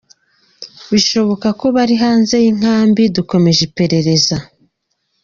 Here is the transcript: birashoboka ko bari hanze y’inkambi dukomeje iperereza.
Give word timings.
birashoboka 0.89 1.47
ko 1.59 1.65
bari 1.75 1.95
hanze 2.03 2.33
y’inkambi 2.43 3.01
dukomeje 3.15 3.61
iperereza. 3.69 4.35